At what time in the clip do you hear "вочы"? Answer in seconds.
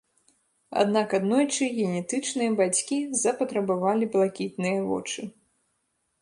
4.89-5.21